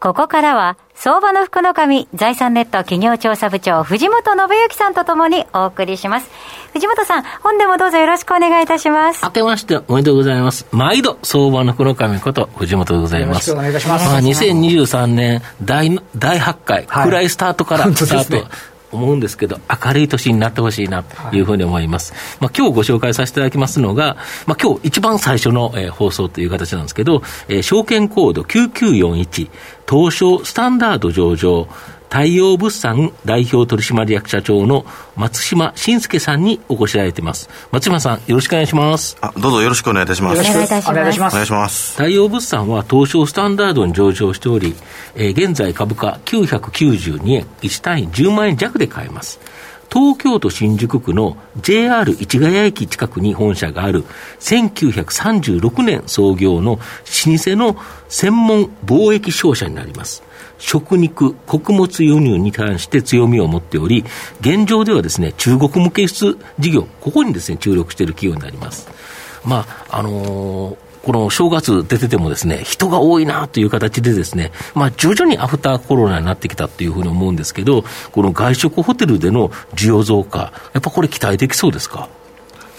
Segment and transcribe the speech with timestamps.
[0.00, 6.30] ここからは、相場の福の神、財産ネット企業調査部長、藤本信之さんとともにお送りします。
[6.72, 9.22] 藤本さん、本でもどうぞよろしくお願いいたします。
[9.22, 10.66] 明けましておめでとうございます。
[10.72, 13.50] 毎度、相場の福の神こと、藤本でございます。
[13.50, 14.08] よろしくお願いいたします。
[14.08, 18.48] まあ、2023年第、第8回、はい、暗いスタートからスタート。
[18.92, 22.12] 思うんですけど、明るい年になってほしいなというふうに思います。
[22.12, 29.50] はい、まあ今日ご紹介させていただきますのが、まあ今日一番最初の、えー、放送という形なんですけど、えー、証券コード9941、
[29.88, 31.68] 東証スタンダード上場、
[32.10, 37.48] 太陽物産代表取締役社長の松島信介さんにお越しいただいています。
[37.70, 39.16] 松島さん、よろしくお願いします。
[39.20, 40.36] あ、どうぞよろしくお願いいたします。
[40.36, 41.34] よろしくお願いします。
[41.34, 41.92] お願いします。
[41.92, 44.74] 太陽物産は東証スタンダードに上場しており、
[45.14, 49.38] えー、現在株価992円、1単位10万円弱で買えます。
[49.92, 54.04] 東京都新宿区の JR 市ヶ谷駅近くに本社がある
[54.38, 56.78] 1936年創業の老
[57.36, 57.76] 舗の
[58.08, 60.22] 専門貿易商社になります。
[60.58, 64.04] 食肉、穀物輸入に関して強みを持っており、
[64.40, 68.88] 現状ではですね、中国向け輸出事業、ここにですね、注力している企業になります。
[69.44, 82.08] まあ、あのーこの正月出ててもですね、人が多いなという形でですね、まあ徐々にアフターコロナになってきたというふうに思うんですけど、この外食ホテルでの需要増加、やっぱこれ期待できそうですか？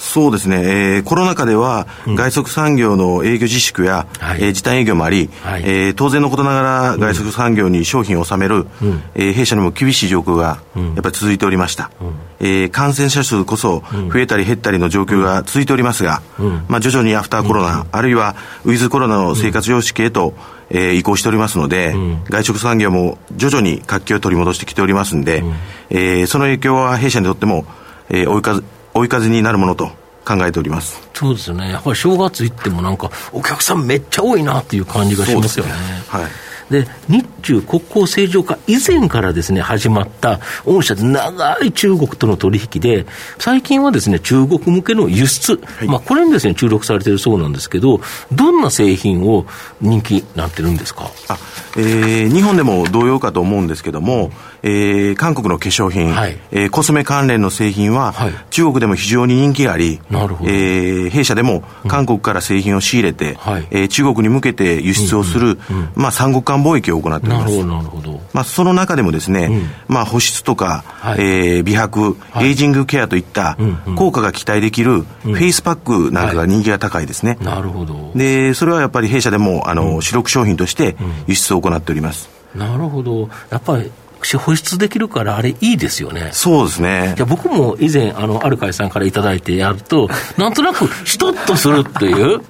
[0.02, 18.36] そうですね、えー、コロナ禍では、外食産業の営業自粛や、うん、えー、時短営業もあり、はい、えー、当然のことながら、外食産業に商品を納める、うん、えー、弊社にも厳しい状況がやっぱり続いておりました、うん、えー、感染者数こそ増えたり減ったりの状況が続いておりますが、うん、まあ、徐々にアフターコロナ、あるいは
[18.66, 20.34] ウィズコロナの生活様式へと、
[20.72, 21.94] えー、移行しておりますので、
[22.28, 25.44] 外食産業も徐々に活気を取り戻してきておりますんで、
[25.92, 27.66] えー、その影響は弊社にとっても、
[28.10, 28.64] えー、追い風
[28.94, 29.92] 追い風になるものと
[30.26, 31.02] 考えております。
[31.14, 35.72] そうですね、やっぱり正月行ってもなんか、お客さんめっちゃ多いなっていう感じがしますよね。
[36.08, 43.06] はいで、日中国交正常化以前からですね、始まった御社で長い中国との取引で、
[43.38, 48.02] 最近はですね、中国向けの輸出、はい、まあこれにですね、注力されているそうなんですけど、
[48.32, 49.46] どんな製品を
[49.82, 51.12] 人気になってるんですか？
[51.28, 51.38] あ、
[51.78, 54.32] えー、日本でも同様かと思うんですけども、
[54.64, 60.52] えー、韓国の化粧品、はい、えー、コスメ関連の製品は、はい、中国でも非常に人気があり、なるほど。
[60.52, 63.38] えー、弊社でも韓国から製品を仕入れて、うん、
[63.72, 67.66] えー、中国に向けて輸出をする、うんうん、まあ、三国間貿易を行っております。
[67.66, 73.58] なるほどまあ、その中でもですね、うん、まあ、保湿とか、はい、えー、美白、はい、エイジングケアといった
[73.96, 77.38] 効果が期待できるフェイスパックなんかが人気が高いですね。
[77.42, 80.96] なるほどでそれはやっぱり弊社でもあの、主力商品として
[81.28, 82.30] 輸出を行っております。
[82.56, 83.30] なるほど。
[83.50, 83.92] やっぱり
[84.38, 86.30] 保湿できるから、あれ、いいですよね。
[86.32, 87.16] そうですね。
[87.18, 92.42] いや、僕も以前、あの、ある会さんから頂いてやると、なんとなく、しとっとするっていう。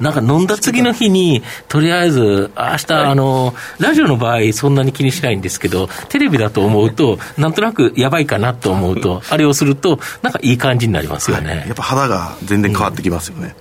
[0.00, 11.50] なんか飲んだ次の日に、とりあえず、明日、あの、ラジオの場合、そんなに気にしないんですけど、テレビだと思うと、なんとなくやばいかなと思うと、あれをすると、なんかいい感じになりますよね。
[11.50, 13.54] はい、やっぱ肌が全然変わってきますよね。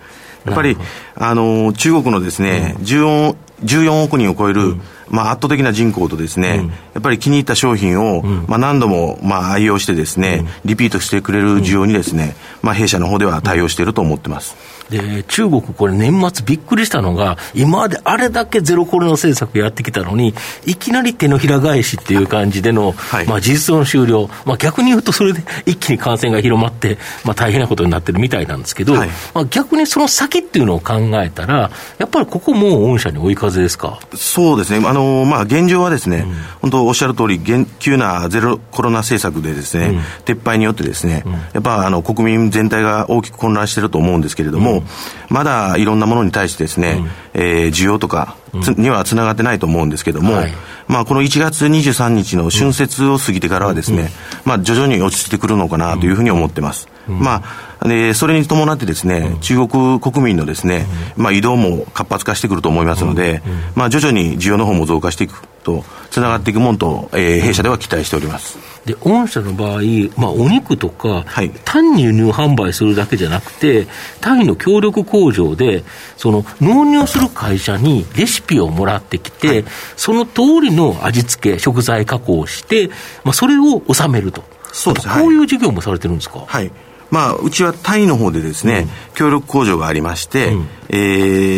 [0.45, 0.77] うん、やっぱり、
[1.15, 3.35] あの、中国のですね、うん、14,
[3.65, 14.55] 14億人を超える、うんまあ、圧倒的な人口とですね、うん、やっぱり気に入った商品を、うん、まあ、何度も、まあ、愛用してですね、うん、リピートしてくれる需要にですね、まあ、弊社の方では対応していると思ってます。
[14.89, 20.33] で、中国、これ年末びっくりしたのが、今まであれだけゼロコロナ政策やってきたのに、
[20.65, 33.99] いきなり手のひら返しっていう感じでの、はい、まあ事実の終了、まあ逆に言うとそれで 一気に感染が広まって、まあ大変なことになってるみたいなんですけど、はい、まあ逆にその先っていうのを考えたら、やっぱりここも御社に追い風ですか？
[34.15, 34.85] そうですね。
[34.85, 37.39] あの、まあ現状はですね、うん、本当おっしゃる通り、
[37.79, 44.83] 急なゼロコロナ政策でですね、うん、撤廃によってですね、うん、やっぱあの国民全体が大きく混乱してると思うんですけれども、
[45.29, 47.03] まだいろんなものに対してですね、
[47.33, 48.35] うん、えー、需要とか
[48.77, 50.53] にはつながってないと思うんですけども、はい、
[50.87, 54.09] まあ、この1月23日の春節を過ぎてからはですね、
[54.45, 56.87] まあ、徐々に落ち着いてくるのかなというふうに思ってます。
[57.07, 60.85] まあ、で、それに伴ってですね、中国国民のですね、
[61.17, 63.41] まあ、移動も活発化してくると思いますので、
[63.75, 68.57] まあ、徐々に需要の方も増加していくと、つながっていくものと、えー、弊社では期待しております。
[68.85, 69.81] で、御社の場合、
[70.17, 73.87] まあ、お肉とか、はい、単に輸入販売するだけじゃなくて、
[74.21, 75.83] タイの協力工場で、
[76.17, 79.65] その納入する会社にレシピをもらってきて、はい、
[79.95, 82.89] その通りの味付け、食材加工をして、
[83.23, 84.43] まあ、それを納めると。
[84.71, 85.07] そうです。
[85.07, 86.43] こういう事業もされてるんですか？
[86.47, 86.71] はい
[87.13, 90.95] まあ、うちはタイの方でですね、うん、協力工場がありまして、うん、え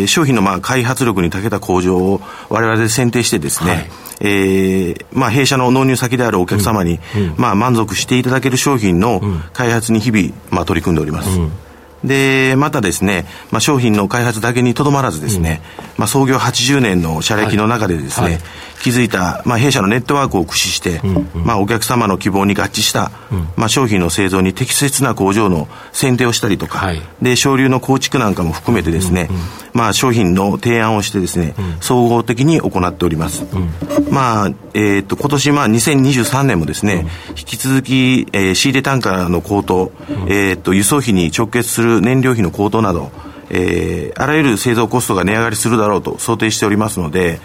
[0.04, 2.20] ー、商品のまあ開発力に長けた工場を
[2.50, 3.90] 我々で選定してですね、はい。
[4.20, 9.22] えーまあ、弊社の納入先であるお客様に、うん、まあ、満足していただける商品の
[9.54, 11.40] 開発に日々、まあ、取り組んでおります。
[11.40, 11.52] うん。
[12.04, 18.42] で、またですね、まあ、商品の開発だけにとどまらずですね、うん、まあ、創業80年の社歴の中でですね、はいはい、
[18.92, 29.42] 築いた、まあ、弊社のネットワークを駆使して、うんうん、まあ、お客様の希望に合致した、うん、まあ、商品の製造に適切な工場の選定をしたりとか、はい、で、省流の構築なんかも含めてですね、うんうん、
[29.72, 33.44] まあ、商品の提案をしてですね、総合的に行っております。
[34.10, 39.92] まあ、えー、っと、今年、まあ、2023年もですね、引き続き、えー、仕入れ単価の高騰、
[40.28, 43.10] えー、っと、輸送費に直結する燃料費の高騰など、
[43.50, 47.40] えー、あらゆる製造コストが値上がりするだろうと想定しておりますので、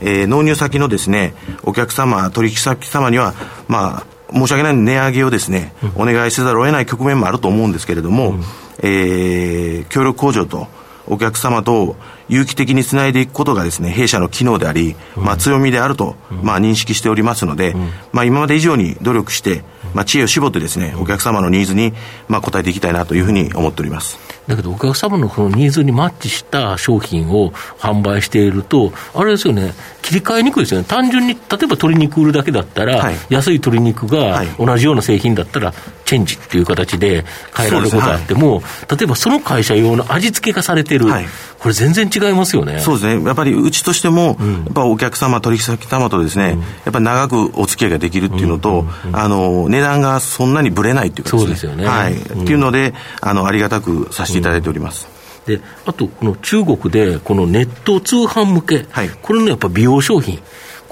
[0.00, 3.34] えー、納入先のですね、お客様、取引先様には、
[3.68, 8.42] まあ、申し訳ない値上げをですね、うん、お願いせざるを得ない局面もあると思うんですけれども、うん、
[8.82, 10.66] えー、協力工場と
[11.06, 11.96] お客様と
[12.28, 17.74] 有機的につないでいくことがですね、弊社の機能であり、まあ、強みであると、まあ、認識しておりますので、
[18.12, 19.62] まあ、今まで以上に努力して、
[19.92, 21.92] まあ、知恵を絞ってですね、お客様のニーズに、
[22.28, 24.18] まあ、応えていきたいなというふうに思っております。
[24.46, 35.72] だけど、お客様のこのニーズにマッチした商品を販売していると、あれですよね、切り替えにくいですよね、単純に例えば鶏肉売るだけだったら、はい、安い鶏肉が同じような製品だったら、
[36.04, 37.24] チェンジっていう形で
[37.56, 41.26] 変えられることがあっても、はい、例えばその会社用の味付けがされてる、はい、
[41.58, 42.80] これ、全然違いますよね。
[42.80, 51.86] そうですね、やっぱりうちとしても、うん、やっぱお客様、取引先様とですね、うん、やっぱり長くお付き合いができるっていうのと、あの値段がそんなにぶれないっていうか、ね、そうですよね。
[51.86, 55.08] はい、っていうのであの、ありがたくさせていただいております。
[55.46, 60.38] であと、この中国で、このネット通販向け、はい、これね、やっぱ美容商品、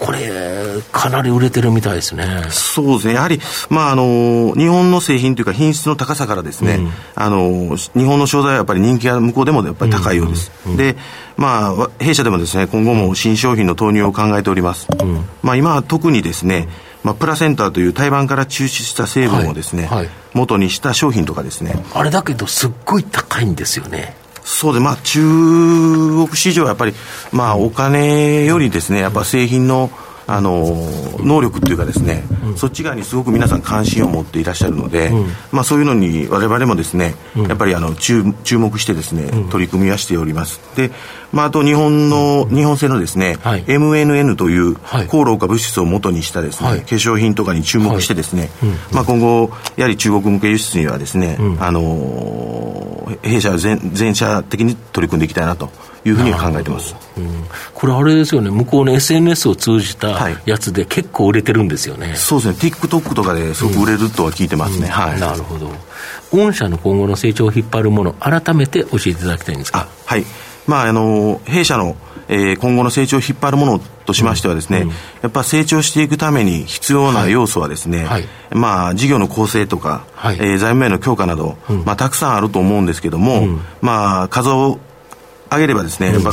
[0.03, 2.27] これ、かなり売れてるみたいですね。
[2.51, 3.15] そうですね。
[3.15, 3.41] やはり、
[3.71, 10.51] まあ、あの、日本の製品というか品質の高さからですね、うん、あの、日本の商材はやっぱり人気が向こうでもやっぱり高いようです。
[10.67, 10.97] うんうん、で、
[11.37, 14.89] まあ、弊社でもですね、今後も新商品の投入を考えております。
[15.41, 16.69] まあ、今は特にですね、
[17.05, 21.81] まあ、プラセンターという胎盤から抽出した成分をですね、はいはい、元にした商品とかですね。
[21.95, 24.17] あれだけど、すっごい高いんですよね。
[24.45, 26.95] そうで、まあ、中国市場はやっぱり、
[27.33, 29.91] まあ、お金よりですね、やっぱ製品の、
[30.27, 30.67] あの
[31.19, 40.61] 能力っていうかですね、うん、そっち側にすごく皆さん関心を持っていらっしゃるので、うん、まあ、そういうのに我々もですね、うん、やっぱりあの注注目してですね、取り組みはしております。
[40.77, 40.91] で、
[41.33, 44.77] まあ、あと日本の、日本製のですね、はい、MNN という
[45.09, 48.51] 抗老化物質を元にしたですね、はい、化粧品とかに注目してですね、
[48.93, 55.71] まあ、今後やはり中国向け輸出にはですね、あの弊社全全社的に取り組んでいきたいなと
[56.05, 57.45] いうふうに考えてます、うん、
[57.75, 60.12] これ、あれですよね、向こうの SNS を通じた
[60.47, 65.71] やつで、結構売れてるんですよね、はい、そうですね、TikTok とかですごく売れるとは聞いてますね、うん、はい、なるほど、
[66.31, 69.89] 御社の今後の成長を引っ張るもの、改めて教えていただきたいんですか？
[70.07, 70.25] はい、
[70.67, 71.97] まあ、あの弊社の
[72.29, 74.89] えー、今後の成長を引っ張るものとしましてはですね、うん。
[74.89, 84.79] うん、やっぱ成長していくために必要な要素はですね、はい、まあ事業の構成とか、はい、えー、財務面の強化など、うん、まあたくさんあると思うんですけども、まあ数を
[85.51, 86.33] 上げればですね、やっぱ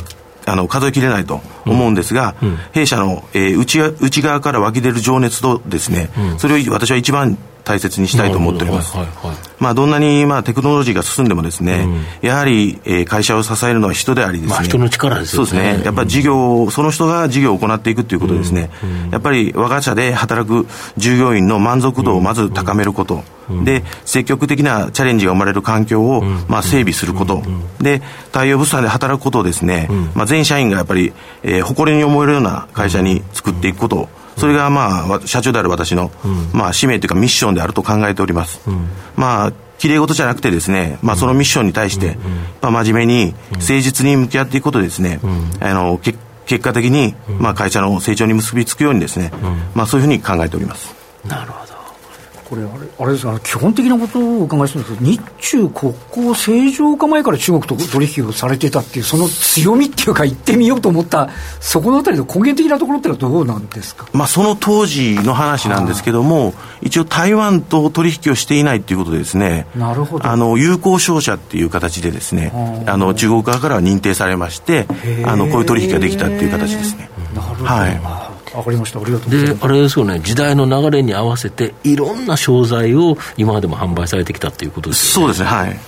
[0.52, 2.50] あの数えきれないと思うんですが、うん。
[2.50, 7.38] うん、弊社の、えー、内内側から湧き出る情熱とですね、うん、それを私は一番
[7.70, 8.98] 大切にしたいと思っております。
[8.98, 11.86] はいはいはい、まあ、どんなに、まあ、テクノロジーが進んでもですね、
[12.22, 14.56] うん、やはり、えー、会社を支えるのは人でありですね。
[14.56, 15.36] まあ、人の力ですね。
[15.36, 15.84] そうですね。
[15.86, 18.72] やっぱり事業、その人が事業を行っていくということですね。
[18.84, 20.66] うん、やっぱり我が社で働く
[20.98, 23.24] 従業員の満足度をまず高めること。
[23.64, 27.44] で、積極的なチャレンジが生まれる環境を、まあ、整備すること。
[27.80, 34.10] で、太陽物産で働くことをですね、まあ、全社員がやっぱり、えー、誇りに思えるような会社に作っていくこと。
[34.40, 36.12] それがまあ社長である私の、
[36.54, 38.62] まあ、使命というかミッションであると考えております。
[39.16, 42.18] まあきれい事じゃなくてですね、まあ、そのミッションに対して、
[42.62, 45.22] まあ、真面目に誠実に向き合っていくことでですね、
[45.62, 46.20] あの結
[46.62, 49.32] 果的に、まあ、会社の成長に結びつくようにですね、
[49.76, 50.94] まあ、そういうふうに考えております。
[51.26, 51.79] なるほど
[52.50, 61.30] これあれ、あれですか、基本的なことをお伺いするんですけど、日中国交正常化前から中国と取引をされてたっていう、その強みっていうか、行ってみようと思った、
[61.60, 70.26] そこのあたりの根源的なところってのはどうなんですか、まあ、その当時の話なんですけども、一応、台湾と取引をしていないっていうことでですね、なるほど。
[70.26, 72.52] あの友好商社っていう形でですね、
[72.88, 74.88] あの中国側からは認定されまして、
[75.24, 77.10] あのこういう取引ができたっていう形ですね。
[77.36, 79.60] なるほど、はいわかりました、ありがとうございます。
[79.60, 85.34] で、あれですよね、時代の流れに合わせて、いろんな商材を今までも販売されてきたということですよね。
[85.34, 85.80] そうですね、はい。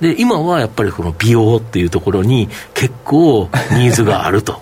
[0.00, 4.60] で、今はやっぱりこの美容っていうところに結構ニーズがあると。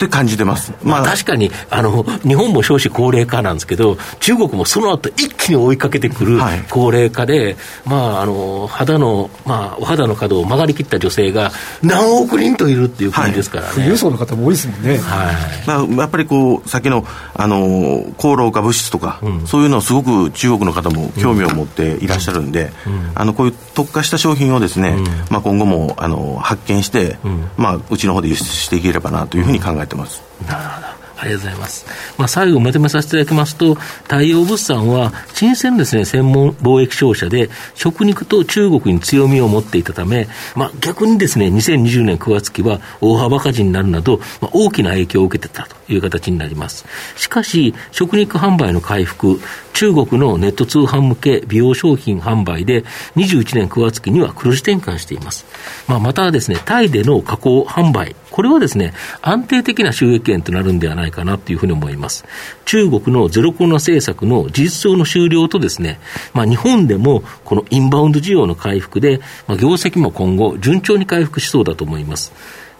[0.00, 0.72] って感じてます。
[0.82, 6.38] まあ、確かに、あの、日本も少子高齢化なんですけど、中国もその後一気に追いかけてくる
[6.70, 11.52] 高齢化で、はい、まあ、あの、肌の、まあ、お肌の角を曲がりきった女性が
[11.82, 13.74] 何億人といるっていう国ですからね。
[13.74, 14.96] 富裕層の方も多いですもんね。
[14.96, 15.66] はい。
[15.66, 17.04] まあ、やっぱりこう、先の、
[17.34, 27.18] あの、高老化物質とか、うん、そういうのをすごく中国の方も興味を持っていらっしゃるんで、うん、あの、こういう特化した商品をですね、うん、まあ、今後も、あの、発見して、
[27.58, 30.22] まあ、うちの方で輸出していければなというふうに考えてます。
[30.46, 31.00] なるほど。
[31.20, 31.86] ありがとうございます。
[32.16, 46.86] まあ、最後まとめさせていただきますと、太陽物産は、新鮮ですね、専門貿易商社で、食肉と中国に強みを持っていたため、まあ、逆にですね、2020年9月期は大幅赤字になるなど、まあ、大きな影響を受けてたという形になります。
[47.16, 49.40] しかし、食肉販売の回復、
[49.74, 52.84] 中国のネット通販向け美容商品販売で、
[53.16, 55.44] 21年9月期には黒字転換しています。
[55.86, 62.24] まあ、またですね、タイでの加工販売、これはですね、安定的な収益源となるんではないかなというふうに思います。
[62.64, 66.00] 中国のゼロコロナ政策の事実上の終了とですね、
[66.32, 72.32] まあ、日本でもこのインバウンド需要の回復で、まあ、業績も今後順調に回復しそうだと思います。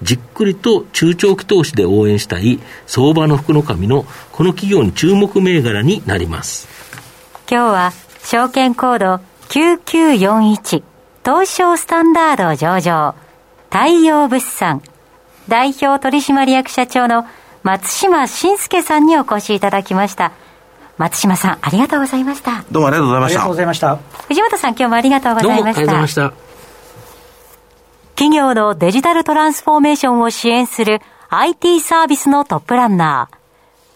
[0.02, 6.68] じっくりと中長期投資で応援したい相場の福の神のこの企業に注目銘柄になります。
[7.50, 7.92] 今日は
[8.22, 10.82] 証券コード9941
[11.24, 13.14] 東証スタンダード上場
[13.70, 14.82] 太陽物産
[15.48, 17.26] 代表取締役社長の
[17.62, 20.32] 松島信介さんにお越しいただきました。
[20.96, 22.64] 松島さん、ありがとうございました。
[22.70, 23.34] どうもありがとうございました。
[23.34, 23.98] ありがとうございました。
[24.28, 25.62] 藤本さん、今日もありがとうございました。
[25.62, 26.32] ありがとうございました。
[28.16, 33.36] 企業のデジタルトランスフォーメーションを支援する IT サービスのトップランナー。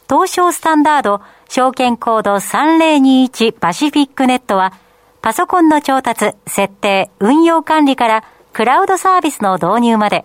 [0.08, 4.72] 東証スタンダード証券コード3021パシフィックネットは、
[5.20, 10.24] パソコンの調達、設定、運用管理からクラウドサービスの導入まで、